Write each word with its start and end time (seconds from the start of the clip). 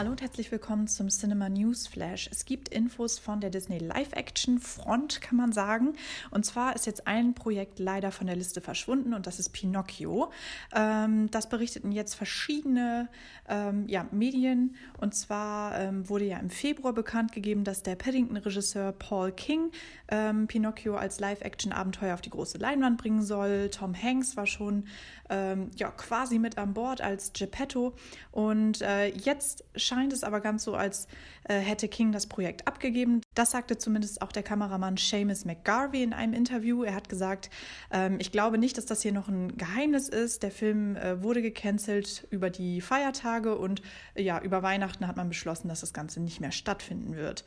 Hallo 0.00 0.12
und 0.12 0.22
herzlich 0.22 0.52
willkommen 0.52 0.86
zum 0.86 1.08
Cinema 1.08 1.48
News 1.48 1.88
Flash. 1.88 2.28
Es 2.30 2.44
gibt 2.44 2.68
Infos 2.68 3.18
von 3.18 3.40
der 3.40 3.50
Disney 3.50 3.78
Live-Action 3.78 4.60
Front, 4.60 5.20
kann 5.20 5.36
man 5.36 5.50
sagen. 5.50 5.94
Und 6.30 6.46
zwar 6.46 6.76
ist 6.76 6.86
jetzt 6.86 7.08
ein 7.08 7.34
Projekt 7.34 7.80
leider 7.80 8.12
von 8.12 8.28
der 8.28 8.36
Liste 8.36 8.60
verschwunden 8.60 9.12
und 9.12 9.26
das 9.26 9.40
ist 9.40 9.48
Pinocchio. 9.48 10.30
Ähm, 10.72 11.28
das 11.32 11.48
berichteten 11.48 11.90
jetzt 11.90 12.14
verschiedene 12.14 13.08
ähm, 13.48 13.88
ja, 13.88 14.06
Medien. 14.12 14.76
Und 15.00 15.16
zwar 15.16 15.76
ähm, 15.76 16.08
wurde 16.08 16.26
ja 16.26 16.38
im 16.38 16.50
Februar 16.50 16.92
bekannt 16.92 17.32
gegeben, 17.32 17.64
dass 17.64 17.82
der 17.82 17.96
Paddington-Regisseur 17.96 18.92
Paul 18.92 19.32
King 19.32 19.72
ähm, 20.12 20.46
Pinocchio 20.46 20.94
als 20.94 21.18
Live-Action-Abenteuer 21.18 22.14
auf 22.14 22.20
die 22.20 22.30
große 22.30 22.58
Leinwand 22.58 22.98
bringen 22.98 23.22
soll. 23.22 23.68
Tom 23.70 24.00
Hanks 24.00 24.36
war 24.36 24.46
schon 24.46 24.84
ähm, 25.28 25.70
ja, 25.74 25.90
quasi 25.90 26.38
mit 26.38 26.56
an 26.56 26.72
Bord 26.72 27.00
als 27.00 27.32
Geppetto. 27.32 27.94
Und 28.30 28.80
äh, 28.80 29.08
jetzt 29.08 29.64
scheint 29.88 30.12
es 30.12 30.22
aber 30.22 30.40
ganz 30.40 30.64
so, 30.64 30.74
als 30.74 31.08
äh, 31.44 31.58
hätte 31.58 31.88
King 31.88 32.12
das 32.12 32.26
Projekt 32.26 32.68
abgegeben. 32.68 33.22
Das 33.34 33.50
sagte 33.50 33.78
zumindest 33.78 34.22
auch 34.22 34.30
der 34.30 34.42
Kameramann 34.42 34.96
Seamus 34.96 35.44
McGarvey 35.44 36.02
in 36.02 36.12
einem 36.12 36.34
Interview. 36.34 36.82
Er 36.82 36.94
hat 36.94 37.08
gesagt, 37.08 37.50
ähm, 37.90 38.18
ich 38.20 38.30
glaube 38.30 38.58
nicht, 38.58 38.78
dass 38.78 38.86
das 38.86 39.02
hier 39.02 39.12
noch 39.12 39.28
ein 39.28 39.56
Geheimnis 39.56 40.08
ist. 40.08 40.42
Der 40.42 40.50
Film 40.50 40.96
äh, 40.96 41.22
wurde 41.22 41.42
gecancelt 41.42 42.26
über 42.30 42.50
die 42.50 42.80
Feiertage 42.80 43.56
und 43.56 43.82
ja, 44.14 44.40
über 44.40 44.62
Weihnachten 44.62 45.06
hat 45.08 45.16
man 45.16 45.28
beschlossen, 45.28 45.68
dass 45.68 45.80
das 45.80 45.92
Ganze 45.92 46.20
nicht 46.20 46.40
mehr 46.40 46.52
stattfinden 46.52 47.16
wird. 47.16 47.44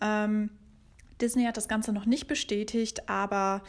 Ähm, 0.00 0.50
Disney 1.22 1.44
hat 1.44 1.56
das 1.56 1.68
Ganze 1.68 1.92
noch 1.92 2.04
nicht 2.04 2.26
bestätigt, 2.26 3.08
aber 3.08 3.62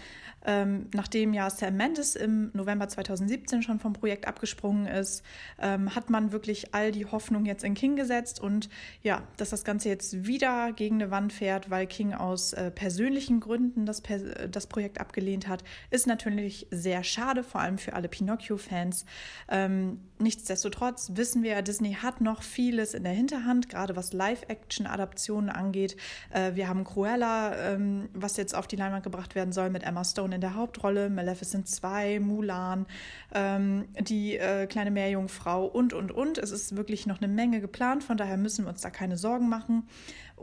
ähm, 0.46 0.88
nachdem 0.94 1.34
ja 1.34 1.50
Sam 1.50 1.78
Mendes 1.78 2.16
im 2.16 2.52
November 2.54 2.88
2017 2.88 3.62
schon 3.62 3.80
vom 3.80 3.94
Projekt 3.94 4.28
abgesprungen 4.28 4.88
ist, 4.88 5.24
ähm, 5.60 5.96
hat 5.96 6.10
man 6.10 6.32
wirklich 6.32 6.74
all 6.74 6.92
die 6.92 7.06
Hoffnung 7.06 7.46
jetzt 7.46 7.64
in 7.64 7.76
King 7.76 7.96
gesetzt 7.96 8.42
und 8.42 8.70
ja, 9.02 9.22
dass 9.38 9.52
das 9.52 9.64
Ganze 9.64 9.90
jetzt 9.90 10.26
wieder 10.26 10.74
gegen 10.74 11.02
eine 11.02 11.12
Wand 11.12 11.32
fährt, 11.32 11.70
weil 11.70 11.88
King 11.88 12.14
aus 12.14 12.54
äh, 12.54 12.72
persönlichen 12.72 13.40
Gründen 13.40 13.86
das, 13.86 14.02
das 14.50 14.68
Projekt 14.68 15.00
abgelehnt 15.00 15.48
hat, 15.48 15.64
ist 15.92 16.08
natürlich 16.08 16.68
sehr 16.72 17.04
schade, 17.04 17.44
vor 17.44 17.62
allem 17.62 17.78
für 17.78 17.94
alle 17.94 18.10
Pinocchio-Fans. 18.10 19.06
Ähm, 19.48 20.00
nichtsdestotrotz 20.20 21.12
wissen 21.16 21.44
wir, 21.44 21.62
Disney 21.62 21.94
hat 21.94 22.20
noch 22.20 22.42
vieles 22.42 22.94
in 22.94 23.04
der 23.04 23.14
Hinterhand, 23.14 23.70
gerade 23.70 23.96
was 23.96 24.12
Live-Action-Adaptionen 24.14 25.50
angeht. 25.50 25.96
Äh, 26.32 26.56
wir 26.56 26.68
haben 26.68 26.84
Cruella 26.84 27.43
ähm, 27.52 28.10
was 28.14 28.38
jetzt 28.38 28.56
auf 28.56 28.68
die 28.68 28.76
Leinwand 28.76 29.04
gebracht 29.04 29.36
werden 29.36 29.52
soll 29.52 29.70
mit 29.70 29.84
Emma 29.84 30.04
Stone 30.04 30.36
in 30.36 30.42
der 30.42 30.56
Hauptrolle, 30.56 31.10
Maleficent 31.10 31.68
2, 31.68 32.20
Mulan, 32.20 32.86
ähm, 33.34 33.86
die 34.00 34.38
äh, 34.38 34.68
kleine 34.68 34.92
Meerjungfrau 34.92 35.66
und, 35.66 35.94
und, 35.94 36.12
und. 36.12 36.38
Es 36.38 36.52
ist 36.52 36.76
wirklich 36.76 37.06
noch 37.08 37.22
eine 37.22 37.32
Menge 37.32 37.62
geplant, 37.62 38.04
von 38.04 38.18
daher 38.18 38.38
müssen 38.38 38.66
wir 38.66 38.70
uns 38.70 38.82
da 38.82 38.90
keine 38.90 39.18
Sorgen 39.18 39.50
machen. 39.50 39.88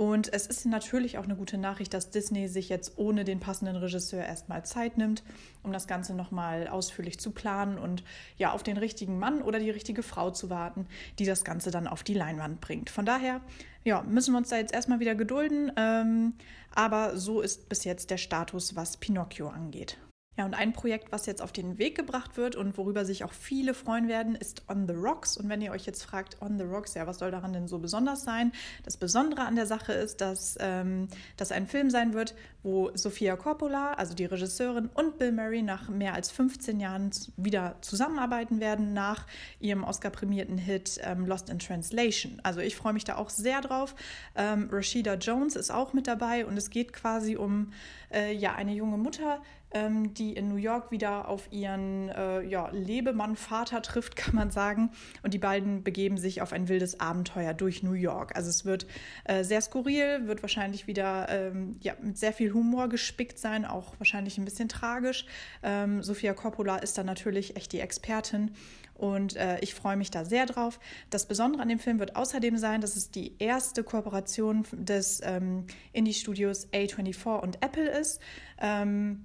Und 0.00 0.32
es 0.32 0.46
ist 0.46 0.64
natürlich 0.64 1.18
auch 1.18 1.24
eine 1.24 1.36
gute 1.36 1.58
Nachricht, 1.58 1.92
dass 1.92 2.08
Disney 2.08 2.48
sich 2.48 2.70
jetzt 2.70 2.96
ohne 2.96 3.22
den 3.22 3.38
passenden 3.38 3.76
Regisseur 3.76 4.24
erstmal 4.24 4.64
Zeit 4.64 4.96
nimmt, 4.96 5.22
um 5.62 5.74
das 5.74 5.86
Ganze 5.86 6.14
nochmal 6.14 6.68
ausführlich 6.68 7.20
zu 7.20 7.32
planen 7.32 7.76
und 7.76 8.02
ja, 8.38 8.52
auf 8.52 8.62
den 8.62 8.78
richtigen 8.78 9.18
Mann 9.18 9.42
oder 9.42 9.58
die 9.58 9.68
richtige 9.68 10.02
Frau 10.02 10.30
zu 10.30 10.48
warten, 10.48 10.86
die 11.18 11.26
das 11.26 11.44
Ganze 11.44 11.70
dann 11.70 11.86
auf 11.86 12.02
die 12.02 12.14
Leinwand 12.14 12.62
bringt. 12.62 12.88
Von 12.88 13.04
daher, 13.04 13.42
ja, 13.84 14.00
müssen 14.00 14.32
wir 14.32 14.38
uns 14.38 14.48
da 14.48 14.56
jetzt 14.56 14.72
erstmal 14.72 15.00
wieder 15.00 15.14
gedulden. 15.14 15.70
Ähm, 15.76 16.32
aber 16.74 17.18
so 17.18 17.42
ist 17.42 17.68
bis 17.68 17.84
jetzt 17.84 18.10
der 18.10 18.16
Status, 18.16 18.76
was 18.76 18.96
Pinocchio 18.96 19.48
angeht. 19.48 19.98
Ja, 20.40 20.46
und 20.46 20.54
ein 20.54 20.72
Projekt, 20.72 21.12
was 21.12 21.26
jetzt 21.26 21.42
auf 21.42 21.52
den 21.52 21.76
Weg 21.76 21.94
gebracht 21.98 22.38
wird 22.38 22.56
und 22.56 22.78
worüber 22.78 23.04
sich 23.04 23.24
auch 23.24 23.34
viele 23.34 23.74
freuen 23.74 24.08
werden, 24.08 24.34
ist 24.34 24.62
On 24.70 24.88
the 24.88 24.94
Rocks. 24.94 25.36
Und 25.36 25.50
wenn 25.50 25.60
ihr 25.60 25.70
euch 25.70 25.84
jetzt 25.84 26.02
fragt, 26.02 26.40
On 26.40 26.56
the 26.56 26.64
Rocks, 26.64 26.94
ja, 26.94 27.06
was 27.06 27.18
soll 27.18 27.30
daran 27.30 27.52
denn 27.52 27.68
so 27.68 27.78
besonders 27.78 28.24
sein? 28.24 28.50
Das 28.82 28.96
Besondere 28.96 29.42
an 29.42 29.54
der 29.54 29.66
Sache 29.66 29.92
ist, 29.92 30.22
dass 30.22 30.56
ähm, 30.58 31.08
das 31.36 31.52
ein 31.52 31.66
Film 31.66 31.90
sein 31.90 32.14
wird, 32.14 32.34
wo 32.62 32.90
Sofia 32.94 33.36
Coppola, 33.36 33.92
also 33.92 34.14
die 34.14 34.24
Regisseurin, 34.24 34.88
und 34.94 35.18
Bill 35.18 35.30
Murray 35.30 35.60
nach 35.60 35.90
mehr 35.90 36.14
als 36.14 36.30
15 36.30 36.80
Jahren 36.80 37.10
wieder 37.36 37.76
zusammenarbeiten 37.82 38.60
werden 38.60 38.94
nach 38.94 39.26
ihrem 39.60 39.84
Oscar-prämierten 39.84 40.56
Hit 40.56 41.00
ähm, 41.02 41.26
Lost 41.26 41.50
in 41.50 41.58
Translation. 41.58 42.40
Also 42.44 42.60
ich 42.60 42.76
freue 42.76 42.94
mich 42.94 43.04
da 43.04 43.16
auch 43.16 43.28
sehr 43.28 43.60
drauf. 43.60 43.94
Ähm, 44.36 44.70
Rashida 44.72 45.16
Jones 45.16 45.54
ist 45.54 45.70
auch 45.70 45.92
mit 45.92 46.06
dabei 46.06 46.46
und 46.46 46.56
es 46.56 46.70
geht 46.70 46.94
quasi 46.94 47.36
um 47.36 47.74
äh, 48.10 48.32
ja, 48.34 48.54
eine 48.54 48.72
junge 48.72 48.96
Mutter, 48.96 49.42
ähm, 49.72 50.14
die 50.14 50.34
in 50.34 50.48
New 50.48 50.56
York 50.56 50.90
wieder 50.90 51.28
auf 51.28 51.52
ihren 51.52 52.08
äh, 52.08 52.42
ja, 52.42 52.68
Lebemann-Vater 52.70 53.82
trifft, 53.82 54.16
kann 54.20 54.34
man 54.34 54.50
sagen. 54.50 54.90
Und 55.22 55.34
die 55.34 55.38
beiden 55.38 55.82
begeben 55.82 56.18
sich 56.18 56.42
auf 56.42 56.52
ein 56.52 56.68
wildes 56.68 57.00
Abenteuer 57.00 57.54
durch 57.54 57.82
New 57.82 57.92
York. 57.92 58.36
Also 58.36 58.50
es 58.50 58.64
wird 58.64 58.86
äh, 59.24 59.44
sehr 59.44 59.60
skurril, 59.60 60.26
wird 60.26 60.42
wahrscheinlich 60.42 60.86
wieder 60.86 61.28
ähm, 61.28 61.76
ja, 61.80 61.94
mit 62.00 62.18
sehr 62.18 62.32
viel 62.32 62.52
Humor 62.52 62.88
gespickt 62.88 63.38
sein, 63.38 63.64
auch 63.64 63.94
wahrscheinlich 63.98 64.38
ein 64.38 64.44
bisschen 64.44 64.68
tragisch. 64.68 65.26
Ähm, 65.62 66.02
Sofia 66.02 66.34
Coppola 66.34 66.76
ist 66.76 66.98
da 66.98 67.04
natürlich 67.04 67.56
echt 67.56 67.72
die 67.72 67.80
Expertin. 67.80 68.52
Und 69.00 69.36
äh, 69.36 69.58
ich 69.60 69.72
freue 69.72 69.96
mich 69.96 70.10
da 70.10 70.26
sehr 70.26 70.44
drauf. 70.44 70.78
Das 71.08 71.24
Besondere 71.26 71.62
an 71.62 71.70
dem 71.70 71.78
Film 71.78 71.98
wird 71.98 72.16
außerdem 72.16 72.58
sein, 72.58 72.82
dass 72.82 72.96
es 72.96 73.10
die 73.10 73.34
erste 73.38 73.82
Kooperation 73.82 74.66
des 74.72 75.22
ähm, 75.24 75.64
Indie-Studios 75.94 76.68
A24 76.74 77.40
und 77.40 77.62
Apple 77.62 77.88
ist. 77.88 78.20
Ähm, 78.60 79.24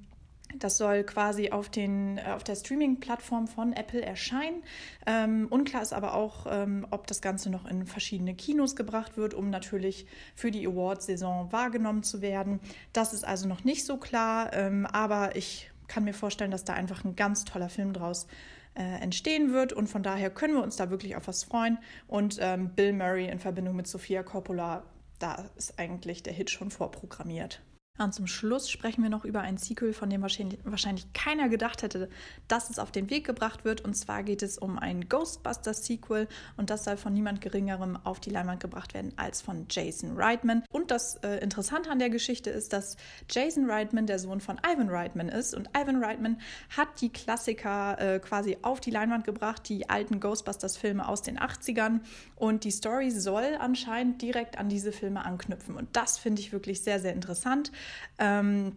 das 0.59 0.77
soll 0.77 1.03
quasi 1.03 1.51
auf, 1.51 1.69
den, 1.69 2.17
äh, 2.17 2.31
auf 2.33 2.43
der 2.43 2.55
Streaming-Plattform 2.55 3.47
von 3.47 3.73
Apple 3.73 4.01
erscheinen. 4.01 4.63
Ähm, 5.05 5.47
unklar 5.49 5.81
ist 5.81 5.93
aber 5.93 6.13
auch, 6.13 6.45
ähm, 6.49 6.88
ob 6.91 7.07
das 7.07 7.21
Ganze 7.21 7.49
noch 7.49 7.66
in 7.66 7.85
verschiedene 7.85 8.35
Kinos 8.35 8.75
gebracht 8.75 9.17
wird, 9.17 9.33
um 9.33 9.49
natürlich 9.49 10.05
für 10.35 10.51
die 10.51 10.67
Awards-Saison 10.67 11.51
wahrgenommen 11.51 12.03
zu 12.03 12.21
werden. 12.21 12.59
Das 12.94 13.13
ist 13.13 13.25
also 13.25 13.47
noch 13.47 13.63
nicht 13.63 13.85
so 13.85 13.97
klar, 13.97 14.53
ähm, 14.53 14.85
aber 14.85 15.35
ich 15.35 15.71
kann 15.88 16.03
mir 16.03 16.13
vorstellen, 16.13 16.51
dass 16.51 16.63
da 16.63 16.73
einfach 16.73 17.03
ein 17.03 17.15
ganz 17.15 17.45
toller 17.45 17.69
Film 17.69 17.94
draus 17.94 18.27
äh, 18.75 19.01
entstehen 19.01 19.53
wird 19.53 19.73
und 19.73 19.88
von 19.88 20.03
daher 20.03 20.29
können 20.29 20.55
wir 20.55 20.63
uns 20.63 20.75
da 20.75 20.89
wirklich 20.89 21.15
auf 21.15 21.27
was 21.27 21.44
freuen. 21.44 21.77
Und 22.07 22.38
ähm, 22.41 22.69
Bill 22.75 22.94
Murray 22.94 23.27
in 23.27 23.39
Verbindung 23.39 23.75
mit 23.75 23.88
Sofia 23.88 24.23
Coppola, 24.23 24.83
da 25.19 25.45
ist 25.55 25.79
eigentlich 25.79 26.23
der 26.23 26.33
Hit 26.33 26.49
schon 26.49 26.71
vorprogrammiert. 26.71 27.61
Und 27.97 28.13
zum 28.13 28.28
Schluss 28.28 28.69
sprechen 28.69 29.03
wir 29.03 29.09
noch 29.09 29.23
über 29.23 29.41
ein 29.41 29.57
Sequel, 29.57 29.94
von 29.94 30.09
dem 30.09 30.22
wahrscheinlich 30.22 31.13
keiner 31.13 31.47
gedacht 31.47 31.81
hätte, 31.81 32.09
dass 32.47 32.69
es 32.69 32.78
auf 32.78 32.91
den 32.91 33.09
Weg 33.09 33.25
gebracht 33.25 33.63
wird. 33.63 33.81
Und 33.81 33.95
zwar 33.95 34.23
geht 34.23 34.44
es 34.44 34.57
um 34.57 34.78
ein 34.78 35.07
Ghostbusters-Sequel 35.07 36.28
und 36.57 36.69
das 36.69 36.83
soll 36.83 36.97
von 36.97 37.13
niemand 37.13 37.41
Geringerem 37.41 37.97
auf 38.03 38.19
die 38.19 38.31
Leinwand 38.31 38.59
gebracht 38.59 38.94
werden 38.94 39.13
als 39.16 39.41
von 39.41 39.67
Jason 39.69 40.17
Reitman. 40.17 40.63
Und 40.69 40.91
das 40.91 41.16
äh, 41.17 41.38
Interessante 41.38 41.89
an 41.89 42.00
der 42.00 42.09
Geschichte 42.09 42.50
ist, 42.50 42.73
dass 42.73 42.97
Jason 43.29 43.69
Reitman 43.69 44.07
der 44.07 44.19
Sohn 44.19 44.41
von 44.41 44.59
Ivan 44.66 44.89
Reitman 44.89 45.29
ist 45.29 45.56
und 45.56 45.69
Ivan 45.75 46.03
Reitman 46.03 46.41
hat 46.75 47.00
die 47.00 47.09
Klassiker 47.09 47.97
äh, 48.00 48.19
quasi 48.19 48.57
auf 48.62 48.81
die 48.81 48.91
Leinwand 48.91 49.23
gebracht, 49.23 49.69
die 49.69 49.89
alten 49.89 50.19
Ghostbusters-Filme 50.19 51.07
aus 51.07 51.22
den 51.22 51.39
80ern. 51.39 52.01
Und 52.35 52.66
die 52.66 52.72
Story 52.72 53.12
soll 53.12 53.56
anscheinend 53.59 54.22
direkt 54.22 54.57
an 54.57 54.67
diese 54.67 54.91
Filme 54.91 55.23
anknüpfen. 55.23 55.75
Und 55.75 55.95
das 55.95 56.17
finde 56.17 56.41
ich 56.41 56.51
wirklich 56.51 56.81
sehr, 56.81 57.00
sehr 57.00 57.13
interessant. 57.13 57.72
Ähm, 58.19 58.75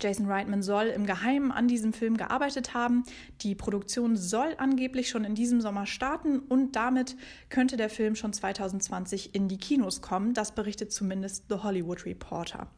Jason 0.00 0.26
Reitman 0.26 0.62
soll 0.62 0.86
im 0.86 1.06
Geheimen 1.06 1.52
an 1.52 1.68
diesem 1.68 1.92
Film 1.92 2.16
gearbeitet 2.16 2.74
haben. 2.74 3.04
Die 3.42 3.54
Produktion 3.54 4.16
soll 4.16 4.54
angeblich 4.58 5.08
schon 5.08 5.24
in 5.24 5.34
diesem 5.34 5.60
Sommer 5.60 5.86
starten 5.86 6.38
und 6.38 6.76
damit 6.76 7.16
könnte 7.48 7.76
der 7.76 7.90
Film 7.90 8.14
schon 8.14 8.32
2020 8.32 9.34
in 9.34 9.48
die 9.48 9.58
Kinos 9.58 10.00
kommen. 10.00 10.34
Das 10.34 10.54
berichtet 10.54 10.92
zumindest 10.92 11.44
The 11.48 11.56
Hollywood 11.56 12.06
Reporter. 12.06 12.68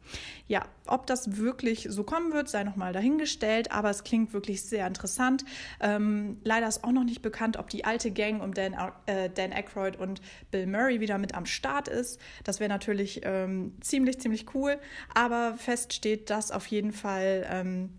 Ja, 0.47 0.65
ob 0.87 1.07
das 1.07 1.37
wirklich 1.37 1.87
so 1.89 2.03
kommen 2.03 2.33
wird, 2.33 2.49
sei 2.49 2.63
nochmal 2.63 2.93
dahingestellt, 2.93 3.71
aber 3.71 3.89
es 3.89 4.03
klingt 4.03 4.33
wirklich 4.33 4.63
sehr 4.63 4.85
interessant. 4.85 5.45
Ähm, 5.79 6.37
leider 6.43 6.67
ist 6.67 6.83
auch 6.83 6.91
noch 6.91 7.05
nicht 7.05 7.21
bekannt, 7.21 7.57
ob 7.57 7.69
die 7.69 7.85
alte 7.85 8.11
Gang 8.11 8.41
um 8.41 8.53
Dan, 8.53 8.75
äh, 9.05 9.29
Dan 9.29 9.53
Aykroyd 9.53 9.95
und 9.95 10.21
Bill 10.51 10.67
Murray 10.67 10.99
wieder 10.99 11.17
mit 11.17 11.35
am 11.35 11.45
Start 11.45 11.87
ist. 11.87 12.19
Das 12.43 12.59
wäre 12.59 12.69
natürlich 12.69 13.21
ähm, 13.23 13.73
ziemlich, 13.81 14.19
ziemlich 14.19 14.53
cool, 14.53 14.77
aber 15.13 15.55
fest 15.57 15.93
steht, 15.93 16.29
dass 16.29 16.51
auf 16.51 16.67
jeden 16.67 16.91
Fall 16.91 17.12
Fall 17.13 17.45
ähm, 17.49 17.89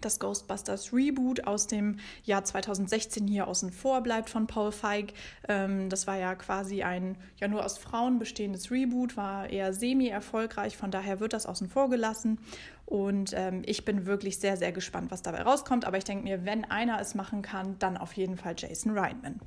das 0.00 0.18
Ghostbusters 0.18 0.92
Reboot 0.92 1.46
aus 1.46 1.66
dem 1.66 1.96
Jahr 2.24 2.44
2016 2.44 3.26
hier 3.26 3.48
außen 3.48 3.72
vor 3.72 4.02
bleibt 4.02 4.28
von 4.28 4.46
Paul 4.46 4.72
Feig. 4.72 5.12
Ähm, 5.48 5.88
das 5.88 6.06
war 6.06 6.16
ja 6.16 6.34
quasi 6.34 6.82
ein 6.82 7.16
ja 7.38 7.48
nur 7.48 7.64
aus 7.64 7.78
Frauen 7.78 8.18
bestehendes 8.18 8.70
Reboot, 8.70 9.16
war 9.16 9.48
eher 9.48 9.72
semi-erfolgreich, 9.72 10.76
von 10.76 10.90
daher 10.90 11.20
wird 11.20 11.32
das 11.32 11.46
außen 11.46 11.68
vor 11.68 11.88
gelassen. 11.88 12.38
Und 12.86 13.32
ähm, 13.34 13.62
ich 13.64 13.86
bin 13.86 14.04
wirklich 14.04 14.38
sehr, 14.38 14.58
sehr 14.58 14.72
gespannt, 14.72 15.10
was 15.10 15.22
dabei 15.22 15.42
rauskommt. 15.42 15.86
Aber 15.86 15.96
ich 15.96 16.04
denke 16.04 16.24
mir, 16.24 16.44
wenn 16.44 16.66
einer 16.66 17.00
es 17.00 17.14
machen 17.14 17.40
kann, 17.40 17.78
dann 17.78 17.96
auf 17.96 18.12
jeden 18.12 18.36
Fall 18.36 18.54
Jason 18.58 18.96
Reitman. 18.96 19.40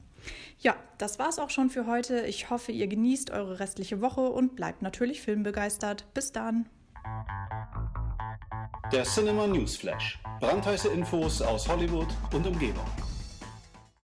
Ja, 0.59 0.75
das 0.97 1.19
war's 1.19 1.37
auch 1.37 1.51
schon 1.51 1.69
für 1.69 1.85
heute. 1.85 2.21
Ich 2.21 2.49
hoffe, 2.49 2.71
ihr 2.71 2.87
genießt 2.87 3.29
eure 3.29 3.59
restliche 3.59 4.01
Woche 4.01 4.21
und 4.21 4.55
bleibt 4.55 4.81
natürlich 4.81 5.21
filmbegeistert. 5.21 6.11
Bis 6.15 6.31
dann. 6.31 6.65
Der 8.91 9.03
Cinema 9.03 9.47
Newsflash. 9.47 10.17
Brandheiße 10.39 10.87
Infos 10.87 11.41
aus 11.41 11.67
Hollywood 11.67 12.07
und 12.33 12.47
Umgebung. 12.47 12.85